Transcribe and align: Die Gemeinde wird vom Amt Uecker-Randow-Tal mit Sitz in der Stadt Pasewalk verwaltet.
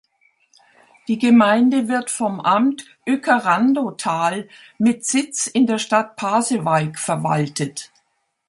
Die 1.07 1.19
Gemeinde 1.19 1.87
wird 1.87 2.09
vom 2.09 2.39
Amt 2.39 2.87
Uecker-Randow-Tal 3.07 4.47
mit 4.79 5.05
Sitz 5.05 5.45
in 5.45 5.67
der 5.67 5.77
Stadt 5.77 6.15
Pasewalk 6.15 6.97
verwaltet. 6.97 7.91